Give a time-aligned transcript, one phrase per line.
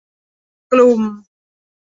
[0.71, 1.01] กลุ่ม